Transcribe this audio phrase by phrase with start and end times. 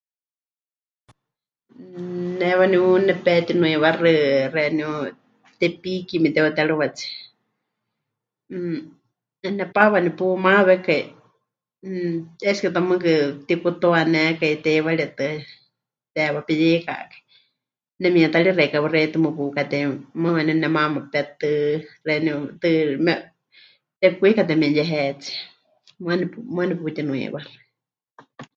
[2.39, 4.09] Ne waaníu nepetinuiwaxɨ
[4.53, 4.89] xeeníu
[5.59, 7.15] Tepiki memɨte'utérɨwatsie,
[8.53, 8.79] mmm,
[9.41, 9.47] ne...
[9.57, 11.03] nepaapa waaníu pumawekai,
[11.85, 12.13] mmm,
[12.49, 15.41] es que ta mɨɨkɨ pɨtikutuanékai teiwaritɨ́a,
[16.13, 17.21] teewa peyeikakai,
[18.01, 19.85] nemitari xeikɨ́a xewítɨ́ muuwa pukatei,
[20.21, 21.49] mɨɨkɨ waaníu nemaama petɨ,
[22.05, 22.37] xeeníu...
[22.61, 22.83] tɨɨ́...
[23.05, 23.13] me...
[23.99, 25.35] tekwikwikate memuyehetsie,
[26.01, 26.37] muuwa nepu...
[26.53, 27.53] muuwa neputinuiwaxɨ.